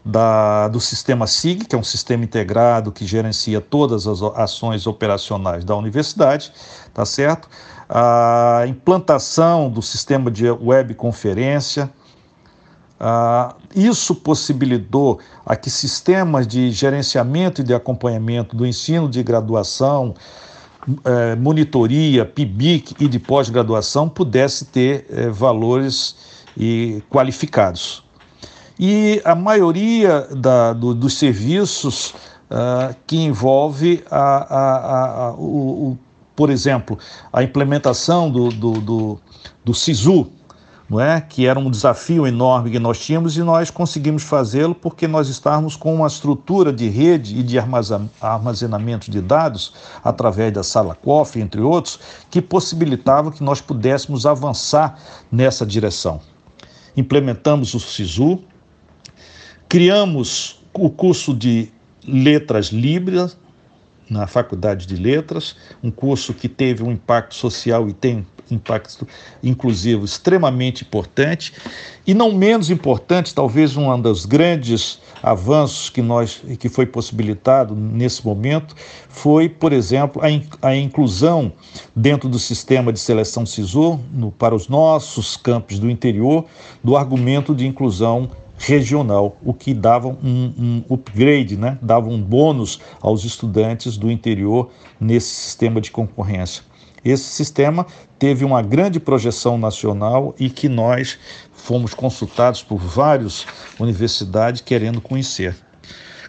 da, 0.03 0.69
do 0.69 0.79
sistema 0.79 1.27
SIG, 1.27 1.65
que 1.65 1.75
é 1.75 1.77
um 1.77 1.83
sistema 1.83 2.23
integrado 2.23 2.91
que 2.93 3.05
gerencia 3.05 3.59
todas 3.59 4.07
as 4.07 4.21
ações 4.21 4.87
operacionais 4.87 5.65
da 5.65 5.75
universidade, 5.75 6.53
tá 6.93 7.05
certo? 7.05 7.49
A 7.89 8.63
implantação 8.67 9.69
do 9.69 9.81
sistema 9.81 10.31
de 10.31 10.49
webconferência, 10.49 11.89
ah, 12.99 13.53
isso 13.75 14.15
possibilitou 14.15 15.19
a 15.45 15.55
que 15.57 15.69
sistemas 15.69 16.47
de 16.47 16.71
gerenciamento 16.71 17.61
e 17.61 17.63
de 17.63 17.73
acompanhamento 17.73 18.55
do 18.55 18.65
ensino 18.65 19.09
de 19.09 19.21
graduação, 19.21 20.15
eh, 21.03 21.35
monitoria, 21.35 22.25
PIBIC 22.25 22.95
e 22.99 23.07
de 23.07 23.19
pós-graduação 23.19 24.07
pudesse 24.07 24.65
ter 24.65 25.05
eh, 25.09 25.29
valores 25.29 26.15
e 26.57 27.03
qualificados. 27.09 28.03
E 28.79 29.21
a 29.25 29.33
maioria 29.33 30.27
da, 30.35 30.73
do, 30.73 30.93
dos 30.93 31.17
serviços 31.17 32.13
ah, 32.49 32.95
que 33.05 33.17
envolve, 33.17 34.03
a, 34.09 34.19
a, 34.19 35.27
a, 35.27 35.31
o, 35.33 35.91
o, 35.91 35.97
por 36.35 36.49
exemplo, 36.49 36.97
a 37.33 37.43
implementação 37.43 38.31
do, 38.31 38.49
do, 38.49 38.71
do, 38.79 39.19
do 39.65 39.73
SISU, 39.73 40.31
não 40.89 41.01
é? 41.01 41.19
que 41.19 41.45
era 41.45 41.59
um 41.59 41.69
desafio 41.69 42.25
enorme 42.25 42.71
que 42.71 42.79
nós 42.79 42.99
tínhamos 42.99 43.35
e 43.35 43.43
nós 43.43 43.69
conseguimos 43.69 44.23
fazê-lo 44.23 44.73
porque 44.73 45.07
nós 45.07 45.27
estávamos 45.27 45.75
com 45.75 45.93
uma 45.93 46.07
estrutura 46.07 46.71
de 46.71 46.87
rede 46.87 47.37
e 47.37 47.43
de 47.43 47.57
armazenamento 47.59 49.11
de 49.11 49.21
dados 49.21 49.73
através 50.03 50.53
da 50.53 50.63
sala 50.63 50.95
COF, 50.95 51.39
entre 51.39 51.61
outros, 51.61 51.99
que 52.29 52.41
possibilitava 52.41 53.31
que 53.31 53.43
nós 53.43 53.59
pudéssemos 53.59 54.25
avançar 54.25 54.97
nessa 55.31 55.65
direção. 55.65 56.21
Implementamos 56.95 57.73
o 57.73 57.79
SISU, 57.79 58.39
criamos 59.67 60.63
o 60.73 60.89
curso 60.89 61.33
de 61.33 61.69
letras 62.07 62.67
libras, 62.67 63.37
na 64.09 64.27
Faculdade 64.27 64.85
de 64.85 64.95
Letras, 64.95 65.55
um 65.83 65.91
curso 65.91 66.33
que 66.33 66.47
teve 66.47 66.83
um 66.83 66.91
impacto 66.91 67.35
social 67.35 67.87
e 67.89 67.93
tem 67.93 68.25
impacto 68.49 69.07
inclusivo 69.43 70.05
extremamente 70.05 70.83
importante. 70.83 71.53
E 72.05 72.13
não 72.13 72.31
menos 72.31 72.69
importante, 72.69 73.33
talvez 73.33 73.75
um 73.75 73.99
dos 73.99 74.25
grandes 74.25 74.99
avanços 75.21 75.89
que 75.89 76.01
nós 76.01 76.41
que 76.59 76.69
foi 76.69 76.85
possibilitado 76.85 77.75
nesse 77.75 78.25
momento 78.25 78.75
foi, 79.09 79.49
por 79.49 79.73
exemplo, 79.73 80.23
a, 80.23 80.29
in, 80.29 80.47
a 80.61 80.75
inclusão 80.75 81.51
dentro 81.95 82.29
do 82.29 82.39
sistema 82.39 82.93
de 82.93 82.99
seleção 82.99 83.45
SISU 83.45 83.99
no, 84.13 84.31
para 84.31 84.55
os 84.55 84.67
nossos 84.67 85.35
campos 85.35 85.79
do 85.79 85.89
interior 85.89 86.45
do 86.83 86.95
argumento 86.95 87.53
de 87.53 87.65
inclusão 87.65 88.29
regional, 88.57 89.37
o 89.43 89.53
que 89.53 89.73
dava 89.73 90.07
um, 90.07 90.83
um, 90.89 90.93
upgrade, 90.93 91.55
né? 91.55 91.77
dava 91.81 92.09
um 92.09 92.21
bônus 92.21 92.79
aos 92.99 93.23
estudantes 93.23 93.97
do 93.97 94.11
interior 94.11 94.71
nesse 94.99 95.29
sistema 95.29 95.79
de 95.79 95.91
concorrência. 95.91 96.63
Esse 97.05 97.25
sistema 97.25 97.85
teve 98.17 98.43
uma 98.43 98.61
grande 98.61 98.99
projeção 98.99 99.57
nacional 99.57 100.35
e 100.39 100.49
que 100.49 100.67
nós 100.67 101.17
fomos 101.53 101.93
consultados 101.93 102.63
por 102.63 102.77
várias 102.77 103.45
universidades 103.79 104.61
querendo 104.61 104.99
conhecer. 104.99 105.55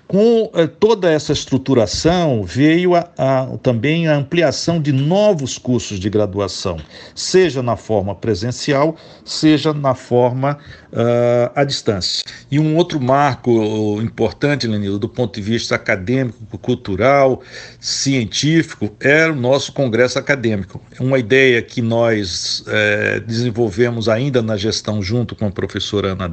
Com 0.08 0.50
eh, 0.54 0.66
toda 0.66 1.10
essa 1.12 1.34
estruturação, 1.34 2.42
veio 2.42 2.94
a, 2.94 3.06
a, 3.18 3.46
também 3.62 4.08
a 4.08 4.16
ampliação 4.16 4.80
de 4.80 4.90
novos 4.90 5.58
cursos 5.58 6.00
de 6.00 6.08
graduação, 6.08 6.78
seja 7.14 7.62
na 7.62 7.76
forma 7.76 8.14
presencial, 8.14 8.96
seja 9.22 9.74
na 9.74 9.94
forma 9.94 10.56
uh, 10.92 11.50
à 11.54 11.64
distância. 11.64 12.24
E 12.50 12.58
um 12.58 12.76
outro 12.76 13.00
marco 13.00 14.00
importante, 14.02 14.66
Lenildo, 14.66 14.98
do 14.98 15.08
ponto 15.08 15.34
de 15.34 15.42
vista 15.42 15.74
acadêmico, 15.74 16.58
cultural, 16.58 17.42
científico, 17.80 18.94
era 19.00 19.32
o 19.32 19.36
nosso 19.36 19.72
congresso 19.72 20.18
acadêmico. 20.18 20.80
Uma 20.98 21.18
ideia 21.18 21.60
que 21.62 21.80
nós 21.82 22.64
eh, 22.66 23.20
desenvolvemos 23.20 24.08
ainda 24.08 24.42
na 24.42 24.56
gestão 24.56 25.02
junto 25.02 25.34
com 25.34 25.46
a 25.46 25.50
professora 25.50 26.12
Ana 26.12 26.28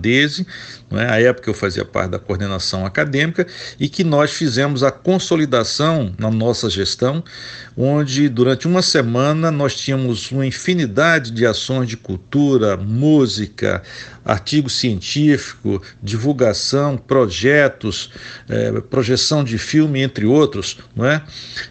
não 0.90 1.00
é? 1.00 1.10
à 1.10 1.22
época 1.22 1.50
eu 1.50 1.54
fazia 1.54 1.86
parte 1.86 2.12
da 2.12 2.20
coordenação 2.20 2.86
acadêmica, 2.86 3.46
e 3.80 3.88
que 3.90 4.04
nós 4.04 4.32
fizemos 4.32 4.84
a 4.84 4.92
consolidação 4.92 6.14
na 6.18 6.32
nossa 6.32 6.70
gestão, 6.70 7.24
onde 7.78 8.30
durante 8.30 8.68
uma 8.68 8.82
semana 8.82 9.52
nós 9.52 9.76
tínhamos 9.76 10.32
uma 10.32 10.46
infinidade 10.46 11.32
de 11.32 11.46
ações 11.46 11.90
de 11.90 11.98
cultura, 11.98 12.78
música, 12.78 13.84
artigo 14.24 14.70
científico, 14.70 15.82
divulgação, 16.02 16.98
projetos, 16.98 18.12
é, 18.50 18.72
projeção 18.82 19.44
de 19.44 19.58
filme, 19.58 20.02
entre 20.02 20.26
outros, 20.26 20.78
não 20.96 21.06
é? 21.06 21.22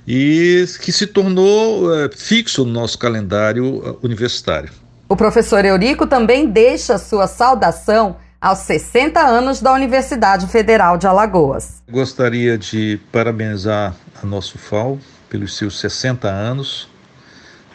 e 0.06 0.64
que 0.80 0.92
se 0.92 1.06
tornou 1.06 1.94
é, 1.94 2.10
fixo 2.14 2.64
no 2.64 2.72
nosso 2.72 2.98
calendário 2.98 3.82
é, 3.84 4.06
universitário. 4.06 4.70
O 5.08 5.16
professor 5.16 5.64
Eurico 5.64 6.06
também 6.06 6.48
deixa 6.48 6.98
sua 6.98 7.26
saudação 7.26 8.16
aos 8.40 8.58
60 8.58 9.20
anos 9.20 9.60
da 9.60 9.72
Universidade 9.72 10.46
Federal 10.48 10.98
de 10.98 11.06
Alagoas. 11.06 11.82
Gostaria 11.90 12.58
de 12.58 13.00
parabenizar 13.10 13.94
a 14.22 14.26
nosso 14.26 14.58
FAO 14.58 14.98
pelos 15.28 15.56
seus 15.56 15.78
60 15.80 16.28
anos, 16.28 16.88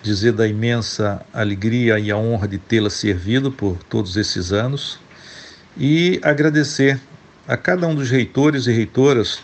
dizer 0.02 0.32
da 0.32 0.48
imensa 0.48 1.26
alegria 1.34 2.00
e 2.00 2.10
a 2.10 2.18
honra 2.18 2.48
de 2.48 2.58
tê-la 2.58 2.90
servido 2.90 3.52
por 3.52 3.78
todos 3.84 4.16
esses 4.16 4.52
anos 4.52 5.00
e 5.78 6.20
agradecer 6.24 7.00
a 7.48 7.58
cada 7.58 7.88
um 7.88 7.96
dos 7.96 8.10
reitores 8.10 8.68
e 8.68 8.72
reitoras 8.72 9.40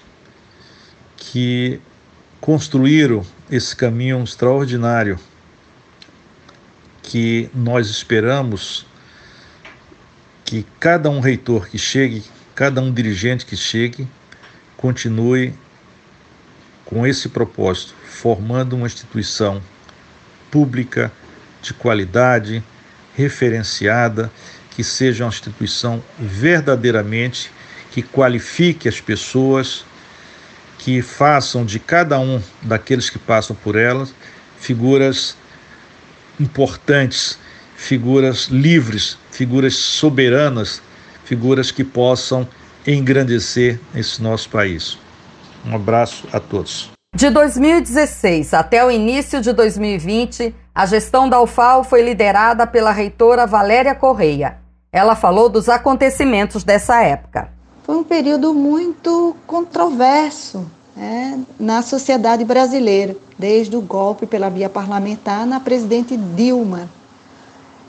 que 1.17 1.79
construíram 2.39 3.25
esse 3.49 3.75
caminho 3.75 4.23
extraordinário 4.23 5.19
que 7.01 7.49
nós 7.53 7.89
esperamos 7.89 8.85
que 10.43 10.65
cada 10.79 11.09
um 11.09 11.19
reitor 11.19 11.67
que 11.67 11.77
chegue, 11.77 12.23
cada 12.53 12.79
um 12.79 12.93
dirigente 12.93 13.45
que 13.45 13.57
chegue, 13.57 14.07
continue 14.77 15.53
com 16.85 17.05
esse 17.05 17.29
propósito, 17.29 17.93
formando 18.05 18.75
uma 18.75 18.87
instituição 18.87 19.61
pública 20.51 21.11
de 21.61 21.73
qualidade, 21.73 22.63
referenciada, 23.15 24.31
que 24.71 24.83
seja 24.83 25.23
uma 25.23 25.29
instituição 25.29 26.03
verdadeiramente 26.19 27.51
que 27.91 28.03
qualifique 28.03 28.87
as 28.87 29.01
pessoas, 29.01 29.85
que 30.77 31.01
façam 31.01 31.65
de 31.65 31.79
cada 31.79 32.19
um 32.19 32.41
daqueles 32.61 33.09
que 33.09 33.17
passam 33.17 33.55
por 33.55 33.75
elas 33.75 34.13
figuras 34.59 35.35
importantes 36.39 37.39
figuras 37.75 38.47
livres, 38.47 39.17
figuras 39.31 39.75
soberanas, 39.75 40.81
figuras 41.25 41.71
que 41.71 41.83
possam 41.83 42.47
engrandecer 42.87 43.79
esse 43.93 44.21
nosso 44.21 44.49
país. 44.49 44.97
Um 45.65 45.75
abraço 45.75 46.27
a 46.31 46.39
todos. 46.39 46.91
De 47.15 47.29
2016 47.29 48.53
até 48.53 48.85
o 48.85 48.91
início 48.91 49.41
de 49.41 49.53
2020, 49.53 50.53
a 50.73 50.85
gestão 50.85 51.29
da 51.29 51.41
UFAL 51.41 51.83
foi 51.83 52.01
liderada 52.01 52.67
pela 52.67 52.91
reitora 52.91 53.47
Valéria 53.47 53.95
Correia. 53.95 54.57
Ela 54.91 55.15
falou 55.15 55.49
dos 55.49 55.69
acontecimentos 55.69 56.63
dessa 56.63 57.01
época. 57.01 57.49
Foi 57.83 57.95
um 57.95 58.03
período 58.03 58.53
muito 58.53 59.35
controverso 59.47 60.65
né, 60.95 61.39
na 61.59 61.81
sociedade 61.81 62.43
brasileira, 62.43 63.15
desde 63.37 63.75
o 63.75 63.81
golpe 63.81 64.25
pela 64.25 64.49
via 64.49 64.69
parlamentar 64.69 65.45
na 65.45 65.59
presidente 65.59 66.15
Dilma, 66.17 66.89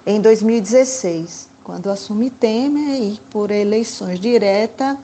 em 0.06 0.20
2016, 0.20 1.48
quando 1.64 1.90
assume 1.90 2.30
Temer 2.30 3.02
e 3.02 3.20
por 3.28 3.50
eleições 3.50 4.20
diretas, 4.20 4.96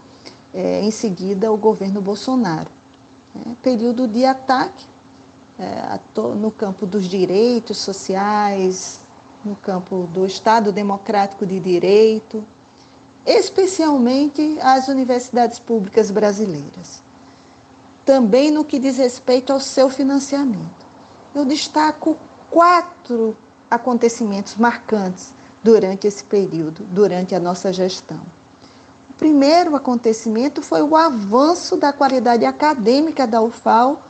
é, 0.52 0.82
em 0.82 0.90
seguida 0.90 1.50
o 1.52 1.56
governo 1.56 2.00
Bolsonaro. 2.00 2.68
É, 3.34 3.54
período 3.62 4.06
de 4.06 4.24
ataque 4.24 4.86
é, 5.58 5.98
no 6.36 6.50
campo 6.50 6.86
dos 6.86 7.04
direitos 7.04 7.78
sociais, 7.78 9.00
no 9.44 9.56
campo 9.56 10.08
do 10.12 10.26
Estado 10.26 10.70
Democrático 10.70 11.46
de 11.46 11.58
Direito, 11.58 12.46
especialmente 13.24 14.58
às 14.60 14.88
universidades 14.88 15.58
públicas 15.58 16.10
brasileiras. 16.10 17.02
Também 18.04 18.50
no 18.50 18.64
que 18.64 18.78
diz 18.78 18.98
respeito 18.98 19.52
ao 19.52 19.60
seu 19.60 19.88
financiamento. 19.88 20.82
Eu 21.34 21.44
destaco 21.44 22.16
quatro 22.50 23.36
acontecimentos 23.70 24.56
marcantes 24.56 25.32
durante 25.62 26.06
esse 26.06 26.22
período, 26.24 26.84
durante 26.90 27.34
a 27.34 27.40
nossa 27.40 27.72
gestão. 27.72 28.20
O 29.22 29.24
primeiro 29.24 29.76
acontecimento 29.76 30.60
foi 30.60 30.82
o 30.82 30.96
avanço 30.96 31.76
da 31.76 31.92
qualidade 31.92 32.44
acadêmica 32.44 33.24
da 33.24 33.40
UFAL 33.40 34.02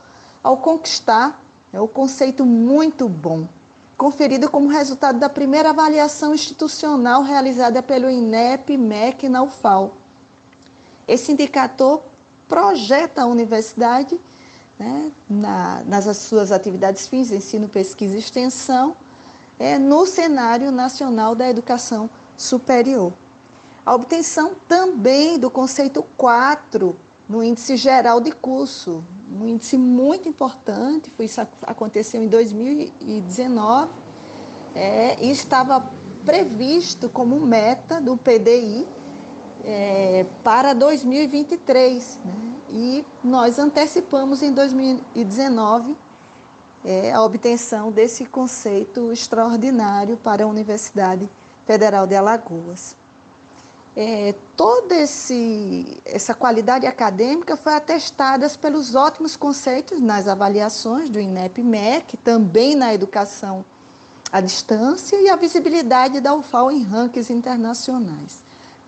ao 0.43 0.57
conquistar 0.57 1.39
é 1.71 1.79
o 1.79 1.87
conceito 1.87 2.43
muito 2.43 3.07
bom, 3.07 3.47
conferido 3.95 4.49
como 4.49 4.67
resultado 4.67 5.19
da 5.19 5.29
primeira 5.29 5.69
avaliação 5.69 6.33
institucional 6.33 7.21
realizada 7.21 7.83
pelo 7.83 8.09
INEP-MEC 8.09 9.29
na 9.29 9.43
UFAL. 9.43 9.97
Esse 11.07 11.31
indicador 11.31 12.01
projeta 12.47 13.21
a 13.21 13.27
universidade 13.27 14.19
né, 14.79 15.11
na, 15.29 15.83
nas 15.85 16.17
suas 16.17 16.51
atividades 16.51 17.05
fins, 17.07 17.31
ensino, 17.31 17.69
pesquisa 17.69 18.15
e 18.15 18.19
extensão, 18.19 18.95
é, 19.59 19.77
no 19.77 20.07
cenário 20.07 20.71
nacional 20.71 21.35
da 21.35 21.47
educação 21.47 22.09
superior. 22.35 23.13
A 23.85 23.93
obtenção 23.93 24.55
também 24.67 25.37
do 25.37 25.49
conceito 25.49 26.03
4 26.15 26.95
no 27.27 27.43
índice 27.43 27.75
geral 27.75 28.21
de 28.21 28.31
curso, 28.31 29.03
um 29.29 29.45
índice 29.45 29.77
muito 29.77 30.27
importante, 30.29 31.09
foi, 31.09 31.25
isso 31.25 31.41
aconteceu 31.63 32.23
em 32.23 32.27
2019 32.27 33.91
é, 34.73 35.17
e 35.21 35.31
estava 35.31 35.85
previsto 36.25 37.09
como 37.09 37.37
meta 37.41 37.99
do 37.99 38.15
PDI 38.15 38.87
é, 39.65 40.25
para 40.43 40.73
2023. 40.73 42.19
Né? 42.23 42.33
E 42.69 43.05
nós 43.21 43.59
antecipamos 43.59 44.41
em 44.41 44.53
2019 44.53 45.97
é, 46.85 47.11
a 47.11 47.21
obtenção 47.21 47.91
desse 47.91 48.25
conceito 48.25 49.11
extraordinário 49.11 50.15
para 50.15 50.45
a 50.45 50.47
Universidade 50.47 51.29
Federal 51.65 52.07
de 52.07 52.15
Alagoas. 52.15 53.02
É, 53.95 54.33
toda 54.57 54.95
esse, 54.95 56.01
essa 56.03 56.33
qualidade 56.33 56.87
acadêmica 56.87 57.55
foi 57.55 57.73
atestada 57.73 58.49
pelos 58.59 58.95
ótimos 58.95 59.35
conceitos 59.35 59.99
nas 59.99 60.27
avaliações 60.27 61.09
do 61.09 61.19
INEP-MEC, 61.19 62.17
também 62.17 62.73
na 62.73 62.91
educação 62.93 63.63
à 64.31 64.41
distância 64.41 65.15
e 65.21 65.29
a 65.29 65.35
visibilidade 65.35 66.19
da 66.19 66.33
UFAL 66.33 66.71
em 66.71 66.81
rankings 66.81 67.31
internacionais. 67.31 68.41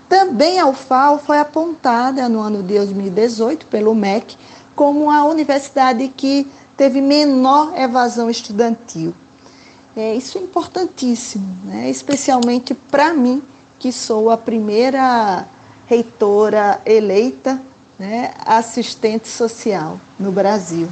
Também 0.10 0.60
a 0.60 0.66
UFAL 0.66 1.20
foi 1.20 1.38
apontada 1.38 2.28
no 2.28 2.40
ano 2.40 2.64
de 2.64 2.74
2018 2.74 3.68
pelo 3.68 3.94
MEC 3.94 4.36
como 4.76 5.12
a 5.12 5.24
universidade 5.24 6.08
que 6.08 6.48
teve 6.76 7.00
menor 7.00 7.80
evasão 7.80 8.28
estudantil. 8.28 9.14
É, 9.96 10.16
isso 10.16 10.38
é 10.38 10.42
importantíssimo, 10.42 11.46
né? 11.64 11.90
especialmente 11.90 12.74
para 12.74 13.14
mim, 13.14 13.42
que 13.80 13.92
sou 13.92 14.30
a 14.30 14.38
primeira 14.38 15.46
reitora 15.86 16.82
eleita 16.86 17.62
né, 17.98 18.34
assistente 18.46 19.28
social 19.28 20.00
no 20.20 20.32
Brasil. 20.32 20.90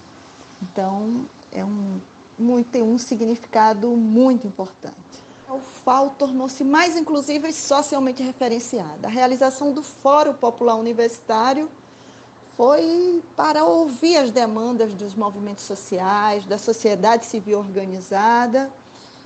Então, 0.62 1.26
é 1.52 1.64
um, 1.64 2.00
muito, 2.38 2.70
tem 2.72 2.82
um 2.82 2.98
significado 2.98 3.90
muito 3.90 4.48
importante. 4.48 5.24
O 5.50 5.60
FAO 5.60 6.12
tornou-se 6.12 6.64
mais 6.64 6.96
inclusiva 6.96 7.48
e 7.50 7.54
socialmente 7.54 8.24
referenciada. 8.24 9.08
A 9.08 9.12
realização 9.12 9.74
do 9.74 9.84
Fórum 9.84 10.34
Popular 10.34 10.76
Universitário 10.76 11.70
foi 12.56 13.24
para 13.36 13.66
ouvir 13.66 14.18
as 14.18 14.32
demandas 14.32 14.94
dos 14.94 15.16
movimentos 15.16 15.64
sociais, 15.64 16.46
da 16.46 16.58
sociedade 16.58 17.26
civil 17.26 17.60
organizada 17.60 18.72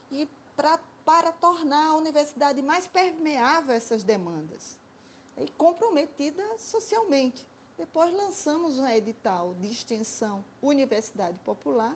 e 0.10 0.28
pra, 0.56 0.80
para 1.08 1.32
tornar 1.32 1.91
a 1.91 1.96
universidade 1.96 2.62
mais 2.62 2.86
permeável 2.86 3.72
a 3.72 3.78
essas 3.78 4.04
demandas 4.04 4.78
e 5.38 5.48
comprometida 5.48 6.58
socialmente. 6.58 7.48
Depois 7.78 8.13
lançamos 8.13 8.78
um 8.78 8.86
edital 8.86 9.54
de 9.54 9.72
extensão 9.72 10.43
Universidade 10.62 11.39
Popular 11.39 11.96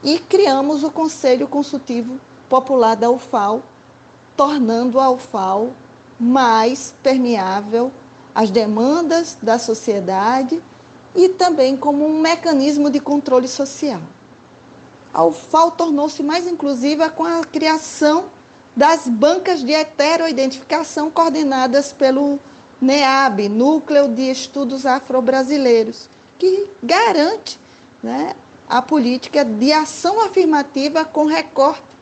e 0.00 0.20
criamos 0.20 0.84
o 0.84 0.92
Conselho 0.92 1.48
Consultivo 1.48 2.20
Popular 2.48 2.94
da 2.94 3.10
UFAL, 3.10 3.64
tornando 4.36 5.00
a 5.00 5.10
UFAL 5.10 5.70
mais 6.16 6.94
permeável 7.02 7.90
às 8.32 8.48
demandas 8.48 9.36
da 9.42 9.58
sociedade 9.58 10.62
e 11.16 11.30
também 11.30 11.76
como 11.76 12.06
um 12.06 12.20
mecanismo 12.20 12.90
de 12.90 13.00
controle 13.00 13.48
social. 13.48 14.02
A 15.14 15.24
UFAL 15.24 15.70
tornou-se 15.70 16.24
mais 16.24 16.44
inclusiva 16.44 17.08
com 17.08 17.22
a 17.22 17.44
criação 17.44 18.30
das 18.74 19.06
bancas 19.06 19.62
de 19.62 19.72
heteroidentificação 19.72 21.08
coordenadas 21.08 21.92
pelo 21.92 22.40
NEAB, 22.80 23.48
Núcleo 23.48 24.08
de 24.08 24.28
Estudos 24.28 24.84
Afro-Brasileiros, 24.84 26.10
que 26.36 26.68
garante 26.82 27.60
né, 28.02 28.34
a 28.68 28.82
política 28.82 29.44
de 29.44 29.72
ação 29.72 30.20
afirmativa 30.20 31.04
com 31.04 31.26
recorte 31.26 31.94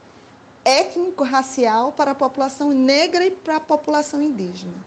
étnico-racial 0.64 1.92
para 1.92 2.12
a 2.12 2.14
população 2.14 2.70
negra 2.70 3.26
e 3.26 3.32
para 3.32 3.56
a 3.56 3.60
população 3.60 4.22
indígena. 4.22 4.86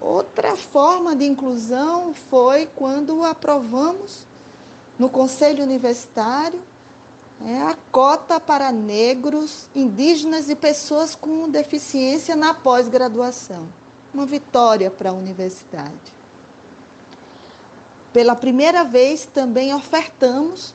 Outra 0.00 0.56
forma 0.56 1.14
de 1.14 1.24
inclusão 1.24 2.12
foi 2.12 2.66
quando 2.66 3.22
aprovamos 3.22 4.26
no 4.98 5.08
Conselho 5.08 5.62
Universitário 5.62 6.71
é, 7.46 7.62
a 7.62 7.76
cota 7.90 8.38
para 8.38 8.70
negros, 8.72 9.68
indígenas 9.74 10.48
e 10.48 10.54
pessoas 10.54 11.14
com 11.14 11.48
deficiência 11.48 12.36
na 12.36 12.54
pós-graduação. 12.54 13.68
Uma 14.12 14.26
vitória 14.26 14.90
para 14.90 15.10
a 15.10 15.14
universidade. 15.14 16.22
Pela 18.12 18.36
primeira 18.36 18.84
vez 18.84 19.24
também 19.24 19.74
ofertamos 19.74 20.74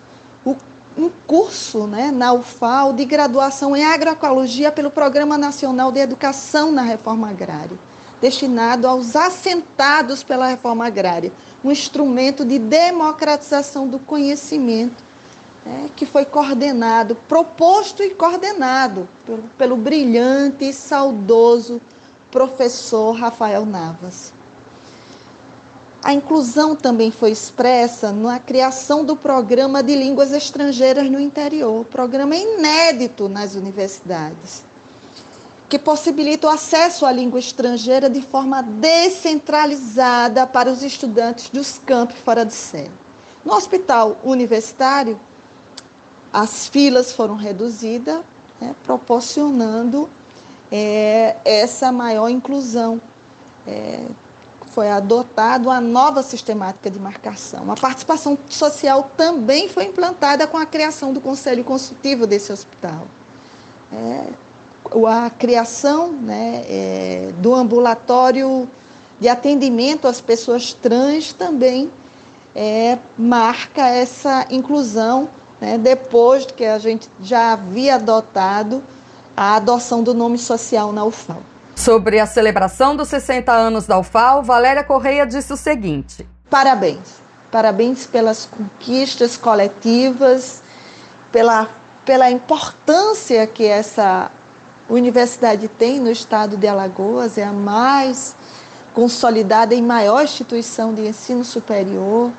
um 0.98 1.10
curso 1.28 1.86
né, 1.86 2.12
na 2.12 2.34
UFAL 2.34 2.92
de 2.94 3.06
graduação 3.06 3.76
em 3.76 3.86
agroecologia 3.86 4.72
pelo 4.72 4.90
Programa 4.90 5.38
Nacional 5.38 5.92
de 5.92 6.00
Educação 6.00 6.72
na 6.72 6.82
Reforma 6.82 7.30
Agrária, 7.30 7.78
destinado 8.20 8.88
aos 8.88 9.16
assentados 9.16 10.24
pela 10.24 10.48
reforma 10.48 10.88
agrária, 10.88 11.32
um 11.64 11.72
instrumento 11.72 12.44
de 12.44 12.58
democratização 12.58 13.88
do 13.88 14.00
conhecimento 14.00 15.07
né, 15.68 15.90
que 15.96 16.06
foi 16.06 16.24
coordenado, 16.24 17.16
proposto 17.28 18.02
e 18.02 18.12
coordenado 18.12 19.08
pelo, 19.26 19.44
pelo 19.58 19.78
brilhante 19.78 20.70
e 20.70 20.74
saudoso 20.74 21.82
professor 22.32 23.12
Rafael 23.12 23.66
Navas. 23.66 24.34
A 26.02 26.14
inclusão 26.14 26.74
também 26.74 27.12
foi 27.12 27.32
expressa 27.32 28.14
na 28.14 28.40
criação 28.40 29.04
do 29.04 29.18
programa 29.18 29.84
de 29.84 29.94
línguas 29.94 30.32
estrangeiras 30.32 31.10
no 31.10 31.20
interior, 31.20 31.84
programa 31.86 32.36
inédito 32.36 33.28
nas 33.28 33.56
universidades, 33.56 34.64
que 35.68 35.78
possibilita 35.78 36.48
o 36.48 36.50
acesso 36.50 37.06
à 37.06 37.12
língua 37.12 37.40
estrangeira 37.40 38.10
de 38.10 38.22
forma 38.22 38.64
descentralizada 38.64 40.48
para 40.48 40.72
os 40.72 40.82
estudantes 40.82 41.50
dos 41.50 41.78
campos 41.78 42.18
fora 42.20 42.46
de 42.46 42.54
série. 42.54 42.92
No 43.44 43.54
hospital 43.54 44.18
universitário, 44.24 45.20
as 46.32 46.68
filas 46.68 47.12
foram 47.12 47.36
reduzidas, 47.36 48.22
né, 48.60 48.76
proporcionando 48.84 50.10
é, 50.72 51.38
essa 51.46 51.92
maior 51.92 52.30
inclusão. 52.30 53.02
É, 53.66 54.08
foi 54.78 54.92
adotado 54.92 55.72
a 55.72 55.82
nova 55.82 56.22
sistemática 56.22 56.92
de 56.92 57.00
marcação. 57.00 57.72
A 57.72 57.76
participação 57.76 58.38
social 58.48 59.10
também 59.18 59.68
foi 59.68 59.86
implantada 59.86 60.46
com 60.46 60.56
a 60.56 60.68
criação 60.68 61.12
do 61.14 61.20
conselho 61.20 61.64
consultivo 61.64 62.28
desse 62.28 62.54
hospital. 62.54 63.08
É, 63.92 64.28
a 65.08 65.30
criação 65.32 66.12
né, 66.12 66.64
é, 66.68 67.34
do 67.40 67.56
ambulatório 67.56 68.70
de 69.20 69.28
atendimento 69.28 70.08
às 70.08 70.22
pessoas 70.22 70.74
trans 70.74 71.34
também 71.34 71.92
é, 72.56 72.98
marca 73.18 73.88
essa 73.88 74.46
inclusão, 74.52 75.28
né, 75.60 75.78
depois 75.78 76.46
que 76.46 76.66
a 76.66 76.80
gente 76.80 77.10
já 77.22 77.54
havia 77.54 77.96
adotado 77.96 78.84
a 79.36 79.56
adoção 79.56 80.02
do 80.02 80.14
nome 80.14 80.38
social 80.38 80.92
na 80.92 81.04
UFAL. 81.06 81.42
Sobre 81.76 82.20
a 82.20 82.26
celebração 82.26 82.96
dos 82.96 83.08
60 83.08 83.52
anos 83.52 83.86
da 83.86 84.00
UFAL, 84.00 84.42
Valéria 84.42 84.84
Correia 84.84 85.26
disse 85.26 85.54
o 85.54 85.58
seguinte: 85.58 86.28
Parabéns. 86.50 87.28
Parabéns 87.52 88.06
pelas 88.06 88.46
conquistas 88.46 89.38
coletivas, 89.38 90.62
pela, 91.32 91.70
pela 92.04 92.30
importância 92.30 93.48
que 93.48 93.66
essa 93.66 94.32
universidade 94.90 95.68
tem 95.68 96.00
no 96.00 96.12
estado 96.12 96.58
de 96.58 96.68
Alagoas, 96.68 97.38
é 97.38 97.44
a 97.44 97.54
mais 97.54 98.36
consolidada 98.94 99.76
e 99.76 99.82
maior 99.82 100.24
instituição 100.24 100.94
de 100.94 101.08
ensino 101.08 101.46
superior, 101.46 102.32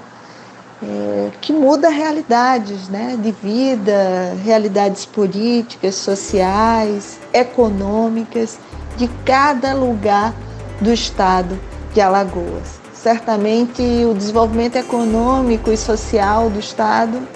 é, 0.83 1.31
que 1.41 1.53
muda 1.53 1.89
realidades 1.89 2.89
né, 2.89 3.19
de 3.21 3.33
vida, 3.33 4.37
realidades 4.45 5.05
políticas, 5.05 5.97
sociais, 5.97 7.19
econômicas 7.33 8.59
de 8.97 9.09
cada 9.25 9.75
lugar 9.75 10.35
do 10.81 10.93
estado 10.93 11.59
de 11.93 12.01
Alagoas. 12.01 12.79
Certamente 12.93 13.83
o 14.05 14.15
desenvolvimento 14.15 14.77
econômico 14.77 15.71
e 15.71 15.77
social 15.77 16.51
do 16.51 16.59
estado 16.59 17.27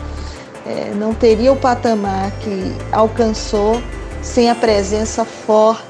é, 0.66 0.92
não 0.94 1.14
teria 1.14 1.52
o 1.52 1.56
patamar 1.56 2.30
que 2.40 2.76
alcançou 2.92 3.82
sem 4.22 4.50
a 4.50 4.54
presença 4.54 5.24
forte 5.24 5.82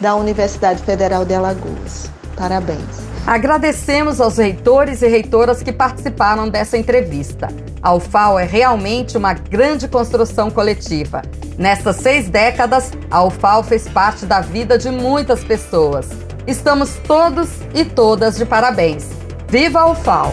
da 0.00 0.14
Universidade 0.14 0.82
Federal 0.82 1.24
de 1.24 1.34
Alagoas. 1.34 2.10
Parabéns. 2.36 3.15
Agradecemos 3.26 4.20
aos 4.20 4.38
reitores 4.38 5.02
e 5.02 5.08
reitoras 5.08 5.60
que 5.60 5.72
participaram 5.72 6.48
dessa 6.48 6.78
entrevista. 6.78 7.48
A 7.82 7.92
UFAL 7.92 8.38
é 8.38 8.44
realmente 8.44 9.18
uma 9.18 9.34
grande 9.34 9.88
construção 9.88 10.48
coletiva. 10.48 11.22
Nessas 11.58 11.96
seis 11.96 12.30
décadas, 12.30 12.92
a 13.10 13.24
UFAL 13.24 13.64
fez 13.64 13.88
parte 13.88 14.24
da 14.24 14.40
vida 14.40 14.78
de 14.78 14.90
muitas 14.90 15.42
pessoas. 15.42 16.08
Estamos 16.46 16.94
todos 17.04 17.48
e 17.74 17.84
todas 17.84 18.36
de 18.36 18.46
parabéns. 18.46 19.08
Viva 19.48 19.80
a 19.80 19.90
UFAL! 19.90 20.32